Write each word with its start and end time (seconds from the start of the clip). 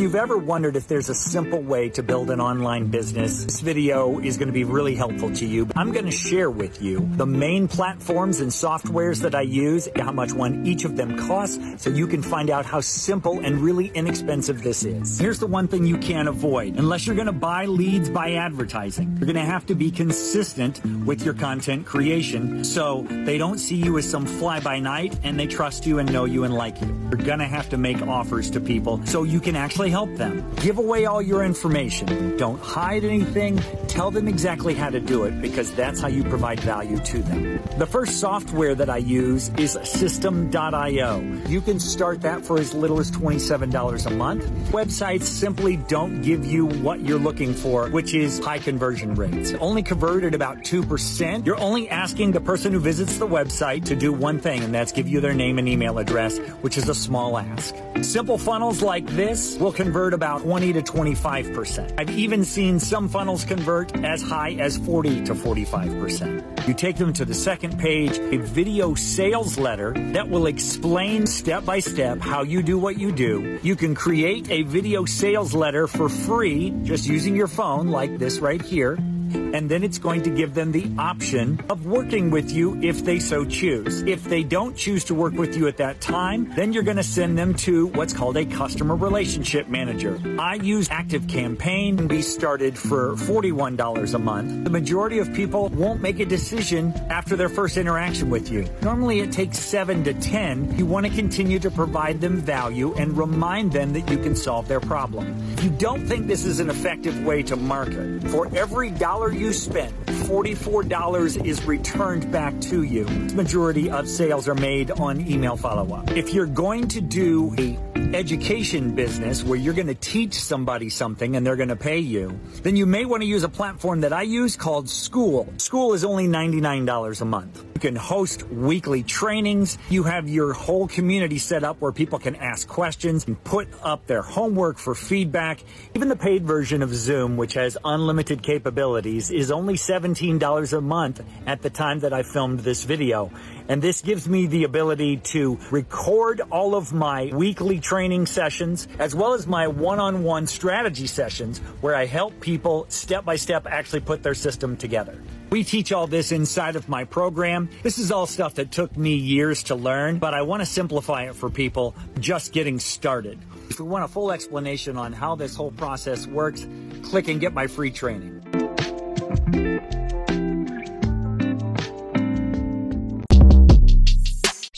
you've 0.00 0.14
ever 0.14 0.38
wondered 0.38 0.76
if 0.76 0.88
there's 0.88 1.10
a 1.10 1.14
simple 1.14 1.60
way 1.60 1.90
to 1.90 2.02
build 2.02 2.30
an 2.30 2.40
online 2.40 2.86
business, 2.86 3.44
this 3.44 3.60
video 3.60 4.18
is 4.18 4.38
going 4.38 4.48
to 4.48 4.52
be 4.52 4.64
really 4.64 4.94
helpful 4.94 5.30
to 5.30 5.44
you. 5.44 5.68
I'm 5.76 5.92
going 5.92 6.06
to 6.06 6.10
share 6.10 6.50
with 6.50 6.80
you 6.80 7.06
the 7.16 7.26
main 7.26 7.68
platforms 7.68 8.40
and 8.40 8.50
softwares 8.50 9.20
that 9.20 9.34
I 9.34 9.42
use, 9.42 9.88
how 9.96 10.10
much 10.10 10.32
one 10.32 10.66
each 10.66 10.86
of 10.86 10.96
them 10.96 11.18
costs, 11.18 11.58
so 11.82 11.90
you 11.90 12.06
can 12.06 12.22
find 12.22 12.48
out 12.48 12.64
how 12.64 12.80
simple 12.80 13.40
and 13.40 13.60
really 13.60 13.88
inexpensive 13.88 14.62
this 14.62 14.84
is. 14.84 15.18
Here's 15.18 15.38
the 15.38 15.46
one 15.46 15.68
thing 15.68 15.84
you 15.84 15.98
can't 15.98 16.28
avoid. 16.28 16.76
Unless 16.78 17.06
you're 17.06 17.16
going 17.16 17.26
to 17.26 17.32
buy 17.32 17.66
leads 17.66 18.08
by 18.08 18.32
advertising, 18.32 19.18
you're 19.18 19.26
going 19.26 19.34
to 19.34 19.52
have 19.52 19.66
to 19.66 19.74
be 19.74 19.90
consistent 19.90 20.82
with 21.04 21.26
your 21.26 21.34
content 21.34 21.84
creation 21.84 22.64
so 22.64 23.06
they 23.10 23.36
don't 23.36 23.58
see 23.58 23.76
you 23.76 23.98
as 23.98 24.08
some 24.08 24.24
fly 24.24 24.60
by 24.60 24.78
night 24.78 25.18
and 25.24 25.38
they 25.38 25.46
trust 25.46 25.84
you 25.84 25.98
and 25.98 26.10
know 26.10 26.24
you 26.24 26.44
and 26.44 26.54
like 26.54 26.80
you. 26.80 26.88
You're 27.10 27.26
going 27.26 27.40
to 27.40 27.44
have 27.44 27.68
to 27.68 27.76
make 27.76 28.00
offers 28.02 28.50
to 28.52 28.60
people 28.60 29.04
so 29.04 29.24
you 29.24 29.40
can 29.40 29.56
actually 29.56 29.89
help 29.90 30.14
them. 30.16 30.50
Give 30.56 30.78
away 30.78 31.04
all 31.04 31.20
your 31.20 31.44
information. 31.44 32.36
Don't 32.36 32.60
hide 32.60 33.04
anything. 33.04 33.58
Tell 33.88 34.10
them 34.10 34.28
exactly 34.28 34.74
how 34.74 34.90
to 34.90 35.00
do 35.00 35.24
it 35.24 35.40
because 35.42 35.72
that's 35.72 36.00
how 36.00 36.08
you 36.08 36.24
provide 36.24 36.60
value 36.60 36.98
to 36.98 37.18
them. 37.18 37.60
The 37.78 37.86
first 37.86 38.20
software 38.20 38.74
that 38.74 38.88
I 38.88 38.98
use 38.98 39.48
is 39.58 39.76
Systeme.io. 39.76 41.20
You 41.48 41.60
can 41.60 41.80
start 41.80 42.22
that 42.22 42.44
for 42.44 42.58
as 42.58 42.74
little 42.74 43.00
as 43.00 43.10
$27 43.10 44.06
a 44.06 44.10
month. 44.10 44.44
Websites 44.70 45.24
simply 45.24 45.76
don't 45.76 46.22
give 46.22 46.46
you 46.46 46.66
what 46.66 47.00
you're 47.00 47.18
looking 47.18 47.52
for, 47.52 47.88
which 47.90 48.14
is 48.14 48.38
high 48.38 48.58
conversion 48.58 49.14
rates. 49.14 49.52
Only 49.60 49.82
convert 49.82 50.24
at 50.24 50.34
about 50.34 50.58
2%. 50.58 51.44
You're 51.44 51.60
only 51.60 51.88
asking 51.90 52.32
the 52.32 52.40
person 52.40 52.72
who 52.72 52.80
visits 52.80 53.18
the 53.18 53.26
website 53.26 53.84
to 53.86 53.96
do 53.96 54.12
one 54.12 54.40
thing, 54.40 54.62
and 54.62 54.74
that's 54.74 54.92
give 54.92 55.08
you 55.08 55.20
their 55.20 55.34
name 55.34 55.58
and 55.58 55.68
email 55.68 55.98
address, 55.98 56.38
which 56.62 56.78
is 56.78 56.88
a 56.88 56.94
small 56.94 57.36
ask. 57.38 57.74
Simple 58.02 58.38
funnels 58.38 58.82
like 58.82 59.06
this 59.06 59.56
will 59.58 59.72
convert 59.80 60.12
about 60.12 60.42
20 60.42 60.74
to 60.74 60.82
25%. 60.82 61.94
I've 61.98 62.10
even 62.10 62.44
seen 62.44 62.78
some 62.78 63.08
funnels 63.08 63.46
convert 63.46 63.96
as 64.04 64.20
high 64.20 64.52
as 64.60 64.76
40 64.76 65.24
to 65.24 65.34
45%. 65.34 66.68
You 66.68 66.74
take 66.74 66.96
them 66.96 67.14
to 67.14 67.24
the 67.24 67.32
second 67.32 67.78
page, 67.78 68.18
a 68.18 68.36
video 68.36 68.92
sales 68.94 69.56
letter 69.56 69.94
that 70.12 70.28
will 70.28 70.48
explain 70.48 71.26
step 71.26 71.64
by 71.64 71.78
step 71.80 72.20
how 72.20 72.42
you 72.42 72.62
do 72.62 72.78
what 72.78 72.98
you 72.98 73.10
do. 73.10 73.58
You 73.62 73.74
can 73.74 73.94
create 73.94 74.50
a 74.50 74.64
video 74.64 75.06
sales 75.06 75.54
letter 75.54 75.86
for 75.86 76.10
free 76.10 76.72
just 76.82 77.06
using 77.06 77.34
your 77.34 77.48
phone 77.48 77.88
like 77.88 78.18
this 78.18 78.40
right 78.40 78.60
here 78.60 78.98
and 79.34 79.68
then 79.68 79.82
it's 79.82 79.98
going 79.98 80.22
to 80.22 80.30
give 80.30 80.54
them 80.54 80.72
the 80.72 80.90
option 80.98 81.60
of 81.68 81.86
working 81.86 82.30
with 82.30 82.50
you 82.50 82.80
if 82.82 83.04
they 83.04 83.18
so 83.18 83.44
choose. 83.44 84.02
If 84.02 84.24
they 84.24 84.42
don't 84.42 84.76
choose 84.76 85.04
to 85.04 85.14
work 85.14 85.34
with 85.34 85.56
you 85.56 85.68
at 85.68 85.76
that 85.78 86.00
time, 86.00 86.52
then 86.54 86.72
you're 86.72 86.82
going 86.82 86.96
to 86.96 87.02
send 87.02 87.36
them 87.36 87.54
to 87.54 87.88
what's 87.88 88.12
called 88.12 88.36
a 88.36 88.44
customer 88.44 88.96
relationship 88.96 89.68
manager. 89.68 90.20
I 90.38 90.54
use 90.54 90.88
Active 90.90 91.28
Campaign 91.28 91.98
and 91.98 92.08
be 92.08 92.22
started 92.22 92.78
for 92.78 93.14
$41 93.16 94.14
a 94.14 94.18
month. 94.18 94.64
The 94.64 94.70
majority 94.70 95.18
of 95.18 95.32
people 95.34 95.68
won't 95.70 96.00
make 96.00 96.20
a 96.20 96.24
decision 96.24 96.92
after 97.10 97.36
their 97.36 97.48
first 97.48 97.76
interaction 97.76 98.30
with 98.30 98.50
you. 98.50 98.66
Normally 98.82 99.20
it 99.20 99.32
takes 99.32 99.58
7 99.58 100.04
to 100.04 100.14
10. 100.14 100.78
You 100.78 100.86
want 100.86 101.06
to 101.06 101.12
continue 101.12 101.58
to 101.58 101.70
provide 101.70 102.20
them 102.20 102.36
value 102.36 102.94
and 102.94 103.16
remind 103.16 103.72
them 103.72 103.92
that 103.92 104.10
you 104.10 104.16
can 104.18 104.34
solve 104.34 104.68
their 104.68 104.80
problem. 104.80 105.36
If 105.52 105.64
you 105.64 105.70
don't 105.70 106.06
think 106.06 106.26
this 106.26 106.44
is 106.44 106.60
an 106.60 106.70
effective 106.70 107.22
way 107.24 107.42
to 107.44 107.56
market, 107.56 108.22
for 108.30 108.48
every 108.56 108.90
dollar 108.90 109.19
you 109.28 109.52
spend, 109.52 109.99
$44 110.30 111.44
is 111.44 111.64
returned 111.64 112.30
back 112.30 112.60
to 112.60 112.84
you. 112.84 113.04
The 113.04 113.34
majority 113.34 113.90
of 113.90 114.08
sales 114.08 114.46
are 114.46 114.54
made 114.54 114.92
on 114.92 115.28
email 115.28 115.56
follow 115.56 115.92
up. 115.92 116.08
If 116.12 116.32
you're 116.32 116.46
going 116.46 116.86
to 116.86 117.00
do 117.00 117.52
a 117.58 117.76
education 118.14 118.94
business 118.94 119.44
where 119.44 119.58
you're 119.58 119.74
going 119.74 119.86
to 119.86 119.94
teach 119.94 120.34
somebody 120.34 120.88
something 120.88 121.36
and 121.36 121.46
they're 121.46 121.56
going 121.56 121.68
to 121.68 121.76
pay 121.76 121.98
you, 121.98 122.38
then 122.62 122.76
you 122.76 122.86
may 122.86 123.04
want 123.04 123.22
to 123.22 123.26
use 123.26 123.44
a 123.44 123.48
platform 123.48 124.00
that 124.00 124.12
I 124.12 124.22
use 124.22 124.56
called 124.56 124.86
Skool. 124.86 125.46
Skool 125.56 125.94
is 125.94 126.04
only 126.04 126.26
$99 126.26 127.20
a 127.20 127.24
month. 127.24 127.64
You 127.74 127.80
can 127.80 127.96
host 127.96 128.42
weekly 128.48 129.02
trainings. 129.02 129.78
You 129.88 130.02
have 130.02 130.28
your 130.28 130.52
whole 130.52 130.86
community 130.86 131.38
set 131.38 131.64
up 131.64 131.80
where 131.80 131.92
people 131.92 132.18
can 132.18 132.36
ask 132.36 132.68
questions 132.68 133.26
and 133.26 133.42
put 133.42 133.68
up 133.82 134.06
their 134.06 134.22
homework 134.22 134.78
for 134.78 134.94
feedback. 134.94 135.62
Even 135.94 136.08
the 136.08 136.16
paid 136.16 136.46
version 136.46 136.82
of 136.82 136.94
Zoom, 136.94 137.36
which 137.36 137.54
has 137.54 137.78
unlimited 137.84 138.42
capabilities, 138.42 139.30
is 139.30 139.50
only 139.50 139.76
$17 140.20 140.76
a 140.76 140.80
month 140.80 141.22
at 141.46 141.62
the 141.62 141.70
time 141.70 142.00
that 142.00 142.12
I 142.12 142.22
filmed 142.22 142.60
this 142.60 142.84
video. 142.84 143.30
And 143.68 143.80
this 143.80 144.02
gives 144.02 144.28
me 144.28 144.46
the 144.46 144.64
ability 144.64 145.18
to 145.18 145.58
record 145.70 146.42
all 146.50 146.74
of 146.74 146.92
my 146.92 147.30
weekly 147.32 147.78
training 147.78 148.26
sessions 148.26 148.88
as 148.98 149.14
well 149.14 149.32
as 149.32 149.46
my 149.46 149.68
one-on-one 149.68 150.46
strategy 150.46 151.06
sessions 151.06 151.58
where 151.80 151.94
I 151.94 152.06
help 152.06 152.38
people 152.40 152.86
step 152.88 153.24
by 153.24 153.36
step 153.36 153.66
actually 153.66 154.00
put 154.00 154.22
their 154.22 154.34
system 154.34 154.76
together. 154.76 155.22
We 155.50 155.64
teach 155.64 155.92
all 155.92 156.06
this 156.06 156.32
inside 156.32 156.76
of 156.76 156.88
my 156.88 157.04
program. 157.04 157.70
This 157.82 157.98
is 157.98 158.12
all 158.12 158.26
stuff 158.26 158.54
that 158.54 158.70
took 158.70 158.96
me 158.96 159.14
years 159.14 159.64
to 159.64 159.74
learn, 159.74 160.18
but 160.18 160.34
I 160.34 160.42
want 160.42 160.60
to 160.60 160.66
simplify 160.66 161.24
it 161.24 161.34
for 161.34 161.48
people 161.48 161.94
just 162.18 162.52
getting 162.52 162.78
started. 162.78 163.38
If 163.68 163.78
you 163.78 163.84
want 163.84 164.04
a 164.04 164.08
full 164.08 164.32
explanation 164.32 164.96
on 164.96 165.12
how 165.12 165.36
this 165.36 165.54
whole 165.54 165.70
process 165.70 166.26
works, 166.26 166.66
click 167.02 167.28
and 167.28 167.40
get 167.40 167.54
my 167.54 167.66
free 167.68 167.90
training. 167.90 168.49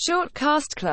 Shortcast 0.04 0.74
Club 0.74 0.92